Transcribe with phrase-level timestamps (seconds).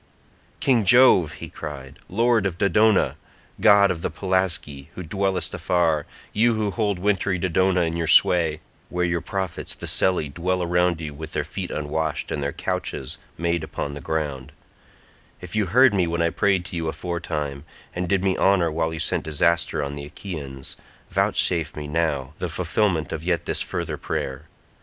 [0.59, 3.17] "King Jove," he cried, "lord of Dodona,
[3.59, 8.61] god of the Pelasgi, who dwellest afar, you who hold wintry Dodona in your sway,
[8.89, 13.19] where your prophets the Selli dwell around you with their feet unwashed and their couches
[13.37, 17.63] made upon the ground—if you heard me when I prayed to you aforetime,
[17.93, 20.77] and did me honour while you sent disaster on the Achaeans,
[21.11, 24.47] vouchsafe me now the fulfilment of yet this further prayer.